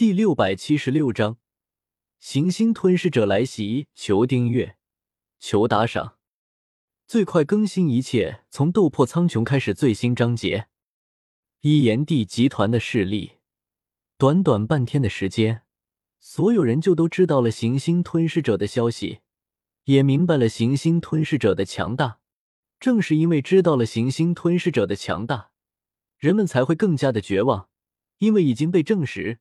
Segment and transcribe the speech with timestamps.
[0.00, 1.36] 第六百七十六章，
[2.18, 3.86] 行星吞噬者来袭！
[3.94, 4.78] 求订阅，
[5.38, 6.16] 求打赏，
[7.06, 10.68] 最快更新一切从斗破苍穹开始最新章节。
[11.60, 13.32] 一炎帝集团的势力，
[14.16, 15.64] 短短半天的时间，
[16.18, 19.18] 所有人就都知道了行星吞噬者的消息，
[19.84, 22.20] 也明白了行星吞噬者的强大。
[22.78, 25.50] 正是因为知道了行星吞噬者的强大，
[26.16, 27.68] 人们才会更加的绝望，
[28.16, 29.40] 因为已经被证实。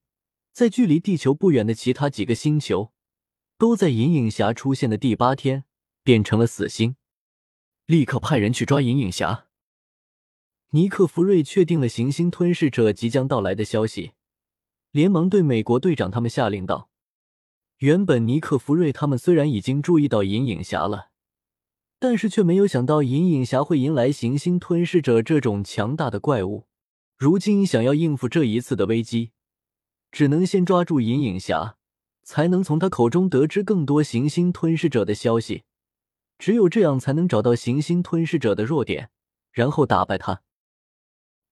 [0.60, 2.92] 在距离地球不远的其他几个星球，
[3.58, 5.64] 都在银影侠出现的第八天
[6.04, 6.98] 变成了死星。
[7.86, 9.46] 立刻派人去抓银影侠。
[10.72, 14.12] 尼克弗瑞确定了行星吞噬者即将到来的消息，
[14.92, 16.90] 连忙对美国队长他们下令道
[17.80, 21.12] ：“原本尼克弗瑞他们虽然已经注意到银影侠了，
[22.00, 26.68] 但是却没有想到银影侠会迎来行星吞噬者这种强大的怪物。
[27.16, 29.32] 如今想要应付这一次的危机。”
[30.12, 31.78] 只能先抓住银影侠，
[32.24, 35.64] 才能从他口中得知更多行星吞噬者的消息。
[36.38, 39.10] 只有这样，才能找到行星吞噬者的弱点，
[39.52, 40.42] 然后打败他。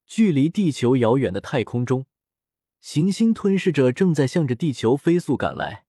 [0.06, 2.06] 距离地球遥远的太空中，
[2.80, 5.86] 行星吞噬者正在向着地球飞速赶来。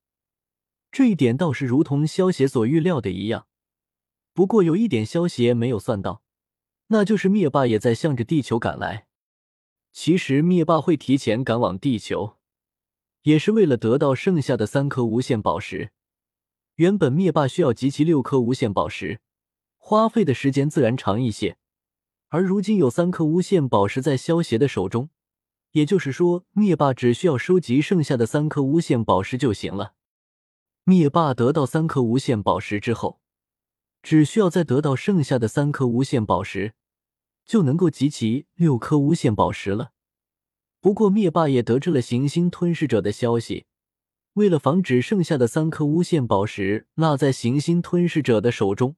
[0.91, 3.47] 这一点倒是如同萧协所预料的一样。
[4.33, 6.23] 不过有一点，萧协没有算到，
[6.89, 9.07] 那就是灭霸也在向着地球赶来。
[9.93, 12.38] 其实，灭霸会提前赶往地球。
[13.23, 15.91] 也是为了得到剩下的三颗无限宝石。
[16.77, 19.21] 原本灭霸需要集齐六颗无限宝石，
[19.77, 21.57] 花费的时间自然长一些。
[22.29, 25.11] 而如今有三颗无限宝石在萧协的手中，
[25.73, 29.95] 也就是说，灭霸只需要收集剩下的三颗无限宝石就行了。
[30.85, 33.21] 灭霸得到三颗无限宝石之后，
[34.03, 36.75] 只需要再得到剩下的三颗无限宝石，
[37.45, 39.93] 就能够集齐六颗无限宝石了。
[40.81, 43.67] 不过，灭霸也得知了行星吞噬者的消息。
[44.35, 48.95] 为了防止剩下的三颗无限宝石落在行星吞噬者的手中，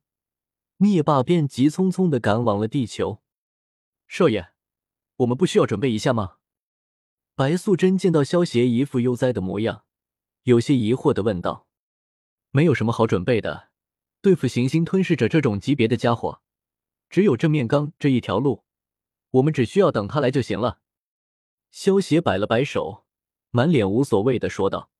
[0.77, 3.22] 灭霸便急匆匆的赶往了地球。
[4.06, 4.50] 少爷，
[5.16, 6.37] 我们不需要准备一下吗？
[7.34, 9.84] 白素贞见到萧协一副悠哉的模样，
[10.43, 11.66] 有些疑惑的问道
[12.53, 13.71] ：“没有什么好准备的，
[14.21, 16.43] 对付行星吞噬者这种级别的家伙，
[17.09, 18.65] 只有正面刚这一条路，
[19.31, 20.81] 我们只需要等他来就行了。”
[21.70, 23.04] 萧协摆了摆手，
[23.50, 24.91] 满脸无所谓的说道：“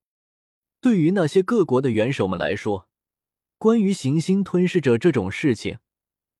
[0.81, 2.89] 对于那些各国的元首们来说，
[3.59, 5.79] 关于行星吞噬者这种事情，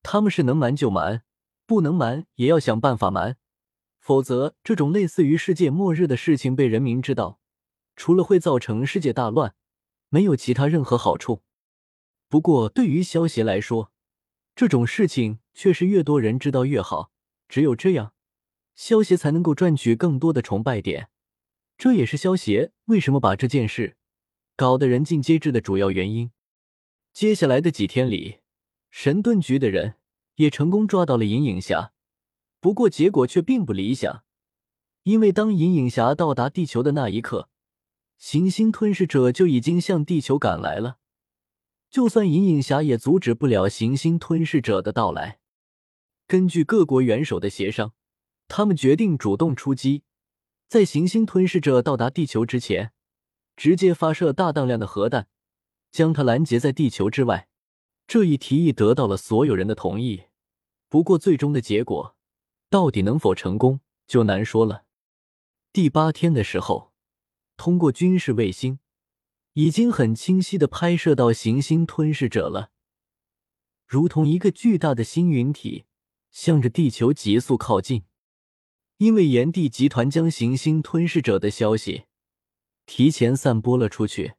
[0.01, 1.23] 他们是能瞒就瞒，
[1.65, 3.37] 不能瞒也要想办法瞒。
[3.99, 7.39] 否则，这种类似于世界末日的事情被人民知道，
[7.95, 9.53] 除了会造成世界大乱，
[10.09, 11.43] 没有其他任何好处。
[12.29, 13.91] 不过，对于萧协来说，
[14.55, 17.11] 这种事情却是越多人知道越好，
[17.47, 18.13] 只有这样。”
[18.83, 21.09] 萧协才能够赚取更多的崇拜点，
[21.77, 23.95] 这也是萧协为什么把这件事
[24.55, 26.31] 搞得人尽皆知的主要原因。
[27.13, 28.39] 接下来的几天里，
[28.89, 29.97] 神盾局的人
[30.37, 31.93] 也成功抓到了银影侠，
[32.59, 34.23] 不过结果却并不理想，
[35.03, 37.49] 因为当银影侠到达地球的那一刻，
[38.17, 40.97] 行星吞噬者就已经向地球赶来了，
[41.91, 45.37] 就算银影侠也阻止不了行星吞噬者的到来。
[46.25, 47.93] 根据各国元首的协商。
[48.53, 50.03] 他们决定主动出击，
[50.67, 52.91] 在行星吞噬者到达地球之前，
[53.55, 55.29] 直接发射大当量的核弹，
[55.89, 57.47] 将它拦截在地球之外。
[58.07, 60.23] 这一提议得到了所有人的同意。
[60.89, 62.17] 不过，最终的结果
[62.69, 64.83] 到底能否成功，就难说了。
[65.71, 66.91] 第八天的时候，
[67.55, 68.79] 通过军事卫星，
[69.53, 72.71] 已经很清晰的拍摄到行星吞噬者了，
[73.87, 75.85] 如同一个巨大的星云体，
[76.31, 78.03] 向着地球急速靠近。
[79.01, 82.03] 因为炎帝集团将行星吞噬者的消息
[82.85, 84.35] 提前散播了出去，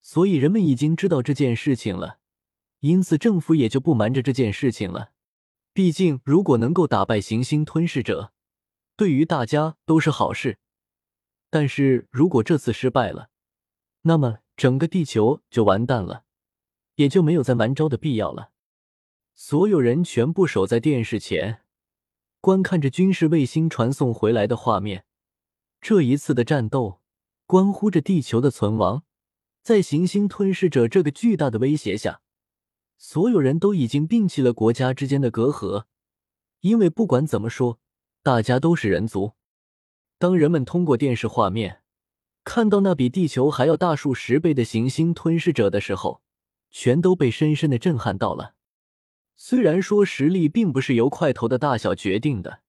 [0.00, 2.18] 所以人们已经知道这件事情了。
[2.80, 5.12] 因此，政府也就不瞒着这件事情了。
[5.72, 8.32] 毕竟，如果能够打败行星吞噬者，
[8.96, 10.58] 对于大家都是好事。
[11.48, 13.30] 但是如果这次失败了，
[14.00, 16.24] 那么整个地球就完蛋了，
[16.96, 18.50] 也就没有再瞒招的必要了。
[19.32, 21.61] 所有人全部守在电视前。
[22.42, 25.04] 观看着军事卫星传送回来的画面，
[25.80, 27.00] 这一次的战斗
[27.46, 29.04] 关乎着地球的存亡。
[29.62, 32.20] 在行星吞噬者这个巨大的威胁下，
[32.98, 35.84] 所有人都已经摒弃了国家之间的隔阂，
[36.62, 37.78] 因为不管怎么说，
[38.24, 39.34] 大家都是人族。
[40.18, 41.82] 当人们通过电视画面
[42.42, 46.20] 看到那比地球还要大数十倍的行星吞噬者的时候，
[46.72, 48.56] 全都被深深的震撼到了。
[49.36, 52.62] 虽然说实力并不是由块头的大小决定的，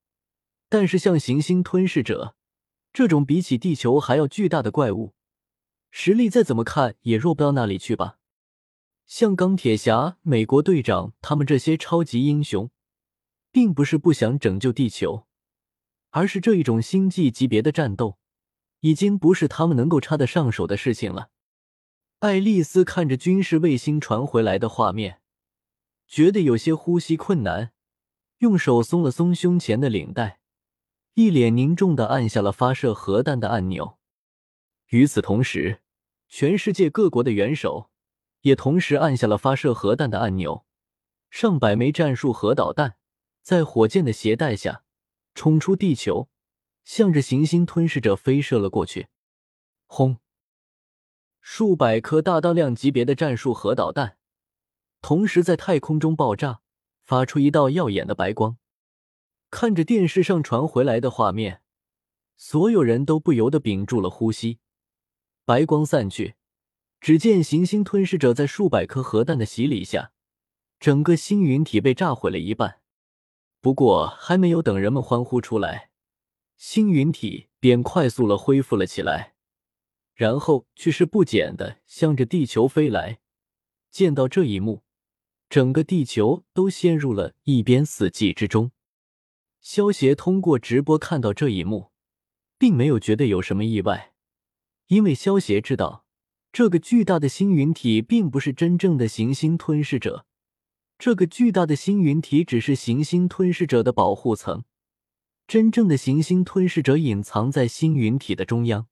[0.69, 2.36] 但是像行星吞噬者
[2.92, 5.13] 这种比起地球还要巨大的怪物，
[5.92, 8.18] 实力再怎么看也弱不到哪里去吧？
[9.06, 12.71] 像钢铁侠、美国队长他们这些超级英雄，
[13.51, 15.27] 并不是不想拯救地球，
[16.12, 18.18] 而是这一种星际级别的战斗，
[18.80, 21.30] 已经不是他们能够插得上手的事情了。
[22.19, 25.19] 爱丽丝看着军事卫星传回来的画面，
[26.13, 27.71] 觉得有些呼吸困难，
[28.38, 30.39] 用手松了松胸前的领带，
[31.15, 33.98] 一脸凝重的按下了发射核弹的按钮。
[34.89, 35.81] 与此同时，
[36.27, 37.89] 全世界各国的元首。
[38.42, 40.65] 也同时按下了发射核弹的按钮，
[41.31, 42.98] 上百枚战术核导弹
[43.42, 44.83] 在火箭的携带下
[45.33, 46.30] 冲出地球，
[46.83, 49.07] 向着行星吞噬者飞射了过去。
[49.88, 50.18] 轰！
[51.39, 54.18] 数百颗大当量级别的战术核导弹
[55.03, 56.61] 同时在太空中爆炸，
[57.03, 58.57] 发出一道耀眼的白光。
[59.51, 61.61] 看着电视上传回来的画面，
[62.38, 64.59] 所有人都不由得屏住了呼吸。
[65.44, 66.35] 白光散去。
[67.01, 70.13] 只见行星吞噬者在数百颗核弹的洗礼下，
[70.79, 72.79] 整个星云体被炸毁了一半。
[73.59, 75.89] 不过，还没有等人们欢呼出来，
[76.55, 79.35] 星云体便快速了恢复了起来，
[80.13, 83.19] 然后去势不减的向着地球飞来。
[83.91, 84.82] 见到这一幕，
[85.49, 88.71] 整个地球都陷入了一边死寂之中。
[89.61, 91.91] 萧协通过直播看到这一幕，
[92.57, 94.13] 并没有觉得有什么意外，
[94.87, 96.05] 因为萧协知道。
[96.51, 100.27] 这个巨大的星云体并不是真正的行星吞噬者，
[100.99, 104.63] 这个巨大的星云体只是行星吞噬者的保护层。
[105.47, 108.87] 真正的行星吞噬者隐藏在星云体的中央。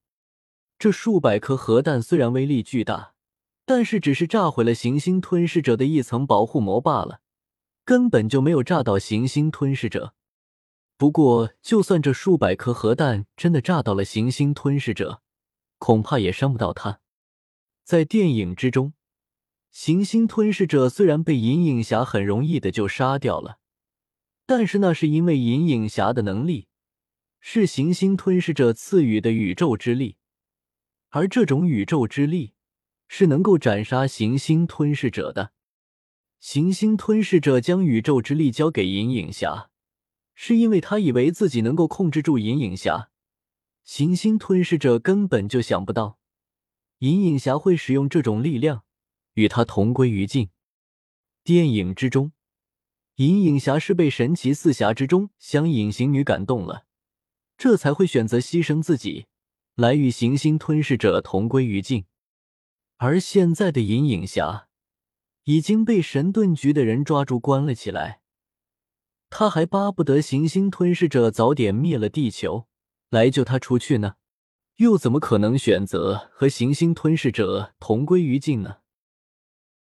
[0.80, 3.11] 这数百颗核弹虽然威力巨大，
[3.74, 7.22] 但是只是炸毁了行星吞噬者的一层保护膜罢了，
[7.86, 10.14] 根本就没有炸到行星吞噬者。
[10.98, 15.22] 不过，就算这数百颗核弹真的炸到了行星吞噬者，
[15.78, 17.00] 恐怕也伤不到他。
[17.86, 18.92] 在电影之中，
[19.72, 23.60] 行星吞噬者虽然被银影侠很容易的就杀掉了，
[24.46, 26.68] 但是那是因为银影侠的能力
[27.40, 30.18] 是行星吞噬者赐予的宇宙之力，
[31.12, 32.54] 而这种宇宙之力
[33.14, 35.52] 是能够斩杀行星吞噬者的。
[36.40, 39.70] 行星吞噬者将宇宙之力交给银影侠，
[40.34, 43.10] 是因为他以为自己能够控制住银影侠。
[43.84, 46.20] 行星吞噬者根本就想不到。
[47.00, 48.84] 银影侠会使用这种力量
[49.34, 50.50] 与他同归于尽。
[51.44, 52.32] 电影之中，
[53.16, 56.86] 银影侠是被神奇四侠之中想隐形女感动了，
[57.58, 59.26] 这才会选择牺牲自己
[59.76, 62.06] 来与行星吞噬者同归于尽。
[63.04, 64.68] 而现在的银影侠
[65.46, 68.22] 已经被神盾局的人抓住关了起来，
[69.28, 72.68] 他还巴不得行星吞噬者早点灭了地球，
[73.10, 74.18] 来救他出去呢。
[74.76, 78.78] 又怎么可能选择和行星吞噬者同归于尽呢？